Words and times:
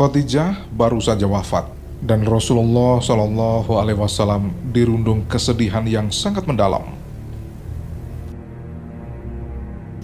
Khadijah 0.00 0.64
baru 0.72 0.96
saja 0.96 1.28
wafat 1.28 1.68
dan 2.00 2.24
Rasulullah 2.24 3.04
Shallallahu 3.04 3.76
Alaihi 3.76 4.00
Wasallam 4.00 4.48
dirundung 4.72 5.28
kesedihan 5.28 5.84
yang 5.84 6.08
sangat 6.08 6.48
mendalam. 6.48 6.88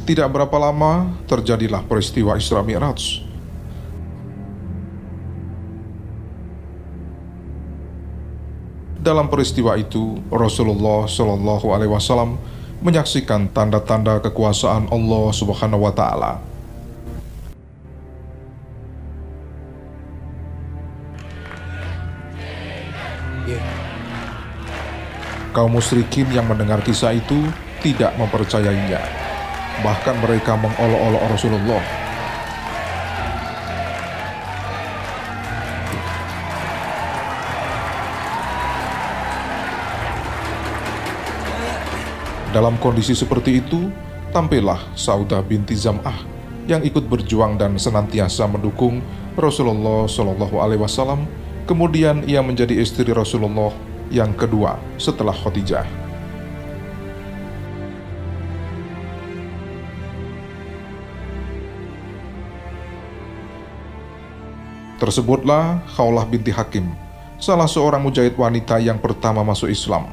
Tidak 0.04 0.28
berapa 0.28 0.52
lama 0.60 1.16
terjadilah 1.24 1.80
peristiwa 1.88 2.37
Isra 2.37 2.60
Mi'raj. 2.60 3.24
Dalam 9.01 9.32
peristiwa 9.32 9.80
itu, 9.80 10.20
Rasulullah 10.28 11.09
Shallallahu 11.09 11.73
Alaihi 11.73 11.96
Wasallam 11.96 12.37
menyaksikan 12.84 13.48
tanda-tanda 13.48 14.20
kekuasaan 14.20 14.92
Allah 14.92 15.24
Subhanahu 15.32 15.88
Wa 15.88 15.96
Taala. 15.96 16.55
Kaum 25.56 25.73
musyrikin 25.73 26.28
yang 26.37 26.45
mendengar 26.45 26.84
kisah 26.84 27.16
itu 27.16 27.48
tidak 27.80 28.12
mempercayainya. 28.20 29.01
Bahkan 29.80 30.20
mereka 30.20 30.52
mengolok-olok 30.52 31.32
Rasulullah. 31.32 31.80
Dalam 42.52 42.76
kondisi 42.76 43.16
seperti 43.16 43.65
itu, 43.65 43.88
tampillah 44.37 44.93
Saudah 44.93 45.41
binti 45.41 45.73
Zam'ah 45.73 46.20
yang 46.68 46.85
ikut 46.85 47.09
berjuang 47.09 47.57
dan 47.57 47.80
senantiasa 47.80 48.45
mendukung 48.45 49.01
Rasulullah 49.32 50.04
Shallallahu 50.04 50.60
Alaihi 50.60 50.85
Wasallam. 50.85 51.24
Kemudian 51.65 52.29
ia 52.29 52.45
menjadi 52.45 52.76
istri 52.76 53.09
Rasulullah 53.09 53.95
yang 54.10 54.32
kedua 54.35 54.79
setelah 54.96 55.35
Khadijah. 55.35 55.87
Tersebutlah 64.97 65.84
Khawlah 65.93 66.25
binti 66.25 66.48
Hakim, 66.48 66.88
salah 67.37 67.69
seorang 67.69 68.00
mujahid 68.00 68.32
wanita 68.32 68.81
yang 68.81 68.97
pertama 68.97 69.44
masuk 69.44 69.69
Islam. 69.69 70.09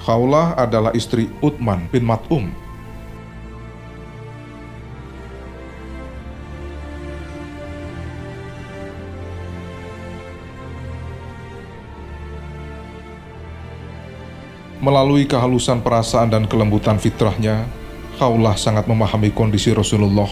Khawlah 0.00 0.54
adalah 0.54 0.94
istri 0.94 1.28
Uthman 1.42 1.90
bin 1.90 2.06
Mat'um 2.06 2.54
Melalui 14.80 15.28
kehalusan 15.28 15.84
perasaan 15.84 16.32
dan 16.32 16.48
kelembutan 16.48 16.96
fitrahnya, 16.96 17.68
Khawlah 18.16 18.56
sangat 18.56 18.88
memahami 18.88 19.28
kondisi 19.28 19.76
Rasulullah 19.76 20.28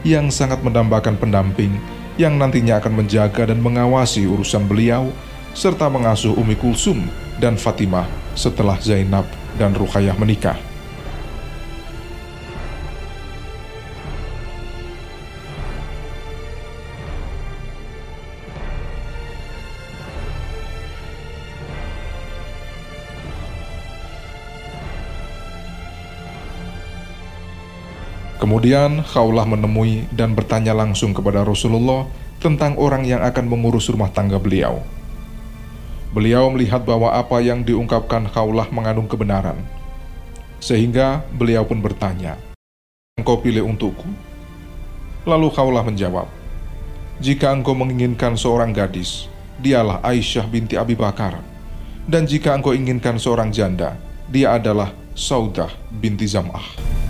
yang 0.00 0.32
sangat 0.32 0.64
mendambakan 0.64 1.20
pendamping 1.20 1.76
yang 2.16 2.40
nantinya 2.40 2.80
akan 2.80 3.04
menjaga 3.04 3.52
dan 3.52 3.60
mengawasi 3.60 4.24
urusan 4.24 4.64
beliau 4.64 5.12
serta 5.52 5.92
mengasuh 5.92 6.32
Umi 6.36 6.56
Kulsum 6.56 7.04
dan 7.36 7.60
Fatimah 7.60 8.08
setelah 8.32 8.80
Zainab 8.80 9.28
dan 9.60 9.76
Ruqayyah 9.76 10.16
menikah. 10.16 10.71
Kemudian 28.42 29.06
Khawlah 29.06 29.46
menemui 29.46 30.10
dan 30.10 30.34
bertanya 30.34 30.74
langsung 30.74 31.14
kepada 31.14 31.46
Rasulullah 31.46 32.10
tentang 32.42 32.74
orang 32.74 33.06
yang 33.06 33.22
akan 33.22 33.46
mengurus 33.46 33.86
rumah 33.86 34.10
tangga 34.10 34.34
beliau. 34.34 34.82
Beliau 36.10 36.50
melihat 36.50 36.82
bahwa 36.82 37.14
apa 37.14 37.38
yang 37.38 37.62
diungkapkan 37.62 38.26
Khawlah 38.26 38.66
mengandung 38.74 39.06
kebenaran. 39.06 39.62
Sehingga 40.58 41.22
beliau 41.30 41.62
pun 41.62 41.78
bertanya, 41.78 42.34
Engkau 43.14 43.38
pilih 43.38 43.62
untukku? 43.62 44.10
Lalu 45.22 45.46
Khawlah 45.54 45.86
menjawab, 45.86 46.26
Jika 47.22 47.54
engkau 47.54 47.78
menginginkan 47.78 48.34
seorang 48.34 48.74
gadis, 48.74 49.30
dialah 49.62 50.02
Aisyah 50.02 50.50
binti 50.50 50.74
Abi 50.74 50.98
Bakar. 50.98 51.38
Dan 52.10 52.26
jika 52.26 52.58
engkau 52.58 52.74
inginkan 52.74 53.22
seorang 53.22 53.54
janda, 53.54 53.94
dia 54.26 54.58
adalah 54.58 54.90
Saudah 55.14 55.70
binti 55.94 56.26
Zam'ah. 56.26 57.01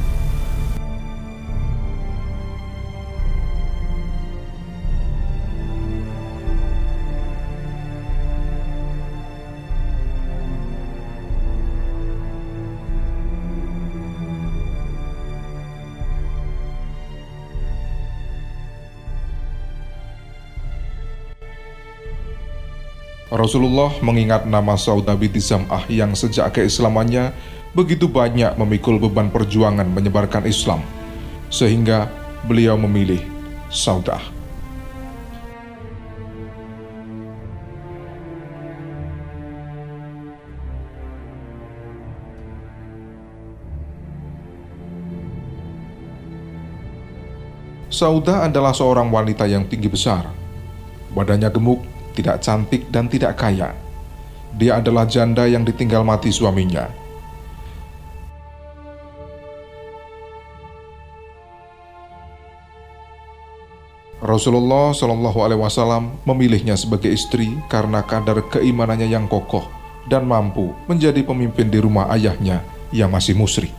Rasulullah 23.32 23.88
mengingat 24.04 24.44
nama 24.44 24.76
Saudah 24.76 25.16
binti 25.16 25.40
Zam'ah 25.40 25.88
yang 25.88 26.12
sejak 26.12 26.52
keislamannya 26.52 27.32
begitu 27.72 28.04
banyak 28.04 28.60
memikul 28.60 29.00
beban 29.00 29.32
perjuangan 29.32 29.88
menyebarkan 29.88 30.44
Islam, 30.44 30.84
sehingga 31.48 32.12
beliau 32.44 32.76
memilih 32.76 33.24
Saudah. 33.72 34.20
Saudah 47.88 48.44
adalah 48.44 48.76
seorang 48.76 49.08
wanita 49.08 49.48
yang 49.48 49.64
tinggi 49.64 49.88
besar. 49.88 50.28
Badannya 51.16 51.48
gemuk 51.48 51.80
tidak 52.12 52.44
cantik 52.44 52.88
dan 52.92 53.08
tidak 53.08 53.34
kaya. 53.40 53.72
Dia 54.52 54.84
adalah 54.84 55.08
janda 55.08 55.48
yang 55.48 55.64
ditinggal 55.64 56.04
mati 56.04 56.28
suaminya. 56.28 57.02
Rasulullah 64.22 64.94
Shallallahu 64.94 65.38
Alaihi 65.42 65.58
Wasallam 65.58 66.14
memilihnya 66.22 66.78
sebagai 66.78 67.10
istri 67.10 67.58
karena 67.66 68.06
kadar 68.06 68.38
keimanannya 68.54 69.10
yang 69.10 69.26
kokoh 69.26 69.66
dan 70.06 70.30
mampu 70.30 70.70
menjadi 70.86 71.26
pemimpin 71.26 71.66
di 71.66 71.82
rumah 71.82 72.06
ayahnya 72.14 72.62
yang 72.94 73.10
masih 73.10 73.34
musyrik. 73.34 73.74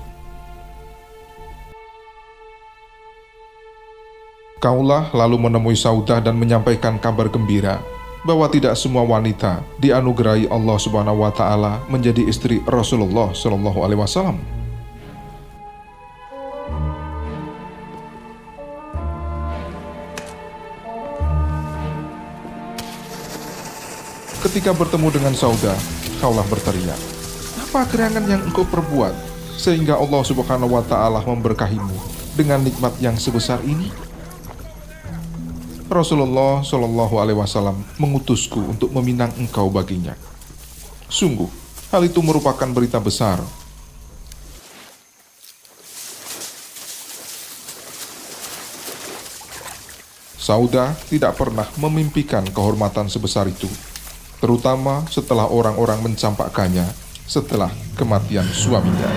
Kaulah 4.59 5.15
lalu 5.15 5.47
menemui 5.47 5.79
Saudah 5.79 6.19
dan 6.19 6.35
menyampaikan 6.35 6.99
kabar 6.99 7.31
gembira 7.31 7.79
bahwa 8.23 8.47
tidak 8.47 8.73
semua 8.79 9.03
wanita 9.03 9.59
dianugerahi 9.83 10.47
Allah 10.47 10.77
Subhanahu 10.79 11.27
wa 11.27 11.31
taala 11.31 11.83
menjadi 11.91 12.23
istri 12.23 12.63
Rasulullah 12.63 13.35
Shallallahu 13.35 13.83
alaihi 13.83 13.99
wasallam. 13.99 14.39
Ketika 24.43 24.75
bertemu 24.75 25.07
dengan 25.07 25.33
Sauda, 25.35 25.71
kaulah 26.19 26.43
berteriak, 26.51 26.99
"Apa 27.63 27.87
gerangan 27.87 28.27
yang 28.27 28.43
engkau 28.43 28.67
perbuat 28.67 29.15
sehingga 29.55 29.95
Allah 29.95 30.19
Subhanahu 30.23 30.75
wa 30.75 30.83
taala 30.83 31.23
memberkahimu 31.23 31.95
dengan 32.35 32.59
nikmat 32.59 32.91
yang 32.99 33.15
sebesar 33.15 33.63
ini?" 33.63 34.02
Rasulullah 35.93 36.65
Shallallahu 36.65 37.15
Alaihi 37.21 37.37
Wasallam 37.37 37.85
mengutusku 38.01 38.59
untuk 38.59 38.89
meminang 38.91 39.29
engkau 39.37 39.69
baginya. 39.69 40.17
Sungguh, 41.07 41.47
hal 41.93 42.01
itu 42.09 42.19
merupakan 42.25 42.65
berita 42.73 42.97
besar. 42.97 43.39
Sauda 50.43 50.91
tidak 51.07 51.39
pernah 51.39 51.63
memimpikan 51.79 52.43
kehormatan 52.43 53.07
sebesar 53.07 53.47
itu, 53.47 53.71
terutama 54.43 55.07
setelah 55.07 55.47
orang-orang 55.47 56.03
mencampakkannya 56.03 56.83
setelah 57.23 57.71
kematian 57.95 58.43
suaminya. 58.51 59.07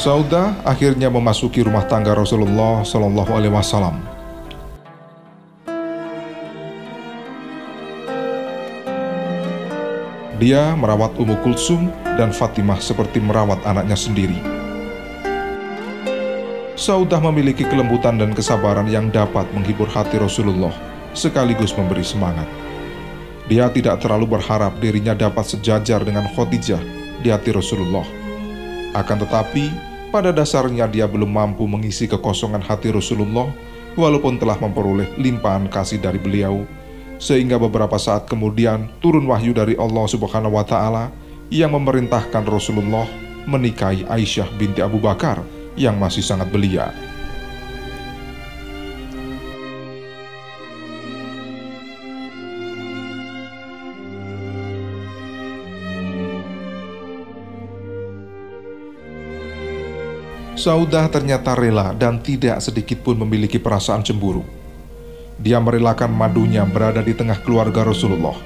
Saudah 0.00 0.56
akhirnya 0.64 1.12
memasuki 1.12 1.60
rumah 1.60 1.84
tangga 1.84 2.16
Rasulullah 2.16 2.80
Shallallahu 2.80 3.36
Alaihi 3.36 3.52
Wasallam. 3.52 4.00
Dia 10.40 10.72
merawat 10.72 11.12
Ummu 11.20 11.44
Kulsum 11.44 11.92
dan 12.16 12.32
Fatimah 12.32 12.80
seperti 12.80 13.20
merawat 13.20 13.60
anaknya 13.68 13.92
sendiri. 13.92 14.40
Saudah 16.80 17.20
memiliki 17.20 17.68
kelembutan 17.68 18.16
dan 18.16 18.32
kesabaran 18.32 18.88
yang 18.88 19.12
dapat 19.12 19.44
menghibur 19.52 19.84
hati 19.84 20.16
Rasulullah 20.16 20.72
sekaligus 21.12 21.76
memberi 21.76 22.00
semangat. 22.00 22.48
Dia 23.52 23.68
tidak 23.68 24.00
terlalu 24.00 24.40
berharap 24.40 24.80
dirinya 24.80 25.12
dapat 25.12 25.44
sejajar 25.44 26.00
dengan 26.08 26.24
Khadijah 26.32 26.80
di 27.20 27.28
hati 27.28 27.52
Rasulullah. 27.52 28.08
Akan 28.90 29.22
tetapi, 29.22 29.89
pada 30.10 30.34
dasarnya 30.34 30.90
dia 30.90 31.06
belum 31.06 31.30
mampu 31.30 31.64
mengisi 31.70 32.10
kekosongan 32.10 32.62
hati 32.62 32.90
Rasulullah 32.90 33.46
walaupun 33.94 34.38
telah 34.42 34.58
memperoleh 34.58 35.06
limpahan 35.18 35.70
kasih 35.70 36.02
dari 36.02 36.18
beliau 36.18 36.66
sehingga 37.22 37.56
beberapa 37.60 37.94
saat 37.98 38.26
kemudian 38.26 38.90
turun 38.98 39.26
wahyu 39.30 39.54
dari 39.54 39.78
Allah 39.78 40.06
Subhanahu 40.10 40.58
wa 40.58 40.66
taala 40.66 41.14
yang 41.52 41.74
memerintahkan 41.74 42.42
Rasulullah 42.46 43.06
menikahi 43.46 44.06
Aisyah 44.06 44.50
binti 44.58 44.82
Abu 44.82 45.02
Bakar 45.02 45.42
yang 45.74 45.98
masih 45.98 46.22
sangat 46.22 46.50
belia. 46.50 46.90
Saudah 60.60 61.08
ternyata 61.08 61.56
rela 61.56 61.96
dan 61.96 62.20
tidak 62.20 62.60
sedikit 62.60 63.00
pun 63.00 63.16
memiliki 63.16 63.56
perasaan 63.56 64.04
cemburu. 64.04 64.44
Dia 65.40 65.56
merelakan 65.56 66.12
madunya 66.12 66.68
berada 66.68 67.00
di 67.00 67.16
tengah 67.16 67.40
keluarga 67.40 67.80
Rasulullah. 67.80 68.36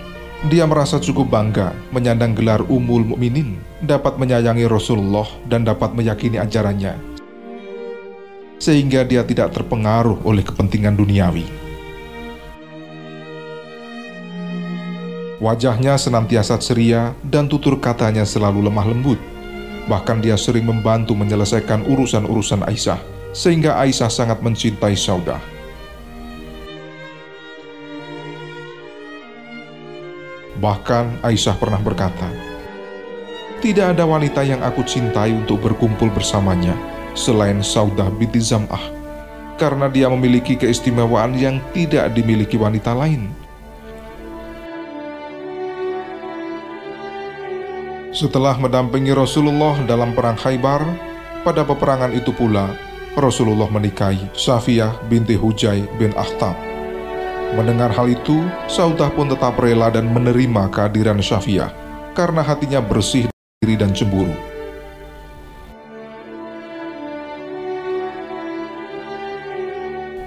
Dia 0.47 0.63
merasa 0.63 1.03
cukup 1.03 1.27
bangga 1.27 1.75
menyandang 1.91 2.39
gelar 2.39 2.63
Umul 2.71 3.03
Mukminin, 3.03 3.59
dapat 3.83 4.15
menyayangi 4.15 4.63
Rasulullah 4.71 5.27
dan 5.51 5.67
dapat 5.67 5.91
meyakini 5.91 6.39
ajarannya. 6.39 6.95
Sehingga 8.63 9.03
dia 9.03 9.27
tidak 9.27 9.51
terpengaruh 9.51 10.23
oleh 10.23 10.47
kepentingan 10.47 10.95
duniawi. 10.95 11.43
Wajahnya 15.43 15.99
senantiasa 15.99 16.63
ceria 16.63 17.11
dan 17.27 17.51
tutur 17.51 17.75
katanya 17.83 18.23
selalu 18.23 18.71
lemah 18.71 18.87
lembut. 18.87 19.34
Bahkan 19.85 20.25
dia 20.25 20.41
sering 20.41 20.65
membantu 20.65 21.13
menyelesaikan 21.13 21.85
urusan-urusan 21.85 22.65
Aisyah, 22.65 22.97
sehingga 23.37 23.77
Aisyah 23.77 24.09
sangat 24.09 24.41
mencintai 24.41 24.97
Saudah. 24.97 25.43
Bahkan 30.57 31.21
Aisyah 31.21 31.61
pernah 31.61 31.77
berkata, 31.77 32.33
"Tidak 33.61 33.93
ada 33.93 34.09
wanita 34.09 34.41
yang 34.41 34.65
aku 34.65 34.81
cintai 34.89 35.37
untuk 35.37 35.61
berkumpul 35.61 36.09
bersamanya 36.09 36.73
selain 37.13 37.61
Saudah 37.61 38.09
binti 38.09 38.41
Zam'ah, 38.41 38.81
karena 39.61 39.93
dia 39.93 40.09
memiliki 40.09 40.57
keistimewaan 40.57 41.37
yang 41.37 41.61
tidak 41.77 42.09
dimiliki 42.17 42.57
wanita 42.57 42.97
lain." 42.97 43.44
Setelah 48.15 48.55
mendampingi 48.63 49.11
Rasulullah 49.11 49.75
dalam 49.91 50.15
perang 50.15 50.39
Khaybar, 50.39 50.87
pada 51.43 51.67
peperangan 51.67 52.15
itu 52.15 52.31
pula 52.31 52.71
Rasulullah 53.19 53.67
menikahi 53.67 54.31
Safiyah 54.39 55.03
binti 55.11 55.35
Hujai 55.35 55.83
bin 55.99 56.15
Akhtab 56.15 56.55
Mendengar 57.59 57.91
hal 57.91 58.07
itu, 58.07 58.39
Saudah 58.71 59.11
pun 59.11 59.27
tetap 59.27 59.59
rela 59.59 59.91
dan 59.91 60.15
menerima 60.15 60.71
kehadiran 60.71 61.19
Syafiyah 61.19 61.75
karena 62.15 62.47
hatinya 62.47 62.79
bersih 62.79 63.27
diri 63.59 63.75
dan 63.75 63.91
cemburu. 63.91 64.31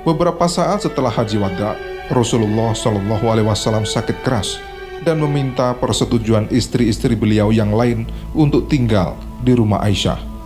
Beberapa 0.03 0.43
saat 0.51 0.83
setelah 0.83 1.11
Haji 1.11 1.39
Wada, 1.39 1.79
Rasulullah 2.11 2.75
Shallallahu 2.75 3.31
Alaihi 3.31 3.47
Wasallam 3.47 3.87
sakit 3.87 4.27
keras 4.27 4.59
dan 5.03 5.19
meminta 5.21 5.73
persetujuan 5.75 6.47
istri-istri 6.53 7.17
beliau 7.17 7.49
yang 7.51 7.73
lain 7.73 8.05
untuk 8.37 8.69
tinggal 8.71 9.17
di 9.41 9.53
rumah 9.57 9.81
Aisyah. 9.81 10.36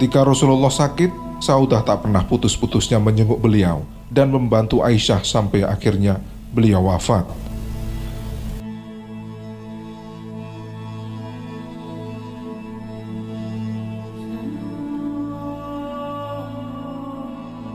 Ketika 0.00 0.24
Rasulullah 0.24 0.72
sakit, 0.72 1.12
Saudah 1.44 1.84
tak 1.84 2.08
pernah 2.08 2.24
putus-putusnya 2.24 2.96
menyenguk 2.96 3.36
beliau 3.36 3.84
dan 4.08 4.32
membantu 4.32 4.80
Aisyah 4.80 5.20
sampai 5.20 5.60
akhirnya 5.60 6.16
beliau 6.56 6.88
wafat. 6.88 7.28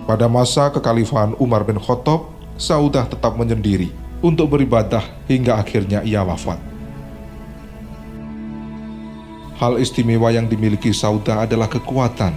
Pada 0.10 0.26
masa 0.26 0.74
kekhalifahan 0.74 1.38
Umar 1.38 1.62
bin 1.62 1.78
Khattab, 1.78 2.26
Saudah 2.58 3.06
tetap 3.06 3.38
menyendiri 3.38 3.94
untuk 4.26 4.50
beribadah 4.50 5.06
hingga 5.30 5.62
akhirnya 5.62 6.02
ia 6.02 6.26
wafat. 6.26 6.75
Hal 9.56 9.80
istimewa 9.80 10.36
yang 10.36 10.52
dimiliki 10.52 10.92
Sauda 10.92 11.48
adalah 11.48 11.72
kekuatan 11.72 12.34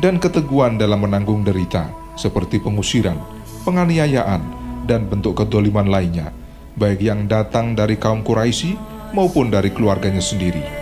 dan 0.00 0.16
keteguhan 0.16 0.80
dalam 0.80 1.04
menanggung 1.04 1.44
derita, 1.44 1.92
seperti 2.16 2.58
pengusiran, 2.64 3.20
penganiayaan, 3.68 4.40
dan 4.88 5.06
bentuk 5.06 5.38
kedoliman 5.38 5.86
lainnya, 5.86 6.32
baik 6.74 7.04
yang 7.04 7.28
datang 7.28 7.76
dari 7.76 8.00
kaum 8.00 8.24
Quraisy 8.24 8.74
maupun 9.12 9.52
dari 9.52 9.70
keluarganya 9.70 10.24
sendiri. 10.24 10.81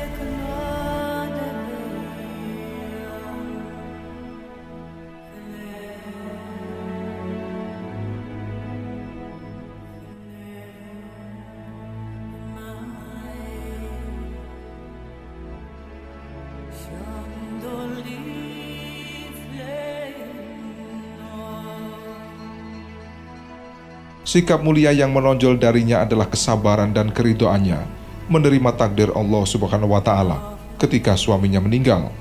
Sikap 24.21 24.61
mulia 24.61 24.93
yang 24.93 25.17
menonjol 25.17 25.57
darinya 25.57 26.05
adalah 26.05 26.29
kesabaran 26.29 26.93
dan 26.93 27.09
keridoannya 27.09 27.81
menerima 28.29 28.77
takdir 28.77 29.09
Allah 29.17 29.43
Subhanahu 29.49 29.97
wa 29.97 30.03
taala 30.05 30.61
ketika 30.77 31.17
suaminya 31.17 31.57
meninggal 31.57 32.13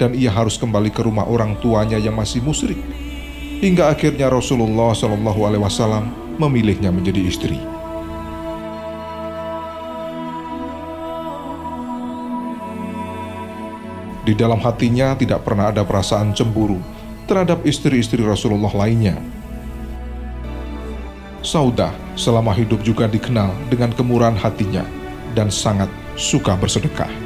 dan 0.00 0.16
ia 0.16 0.32
harus 0.32 0.56
kembali 0.56 0.88
ke 0.88 1.04
rumah 1.04 1.28
orang 1.28 1.60
tuanya 1.60 2.00
yang 2.00 2.16
masih 2.16 2.40
musyrik. 2.40 2.80
Hingga 3.60 3.92
akhirnya 3.92 4.32
Rasulullah 4.32 4.96
Shallallahu 4.96 5.40
alaihi 5.44 5.62
wasallam 5.62 6.08
memilihnya 6.40 6.88
menjadi 6.88 7.20
istri. 7.20 7.60
Di 14.24 14.32
dalam 14.32 14.58
hatinya 14.64 15.12
tidak 15.20 15.44
pernah 15.44 15.68
ada 15.68 15.84
perasaan 15.84 16.32
cemburu 16.32 16.80
terhadap 17.28 17.60
istri-istri 17.68 18.24
Rasulullah 18.24 18.72
lainnya 18.72 19.31
Saudah 21.42 21.90
selama 22.14 22.54
hidup 22.54 22.80
juga 22.86 23.10
dikenal 23.10 23.50
dengan 23.66 23.90
kemurahan 23.90 24.38
hatinya 24.38 24.86
dan 25.34 25.50
sangat 25.50 25.90
suka 26.14 26.54
bersedekah. 26.54 27.21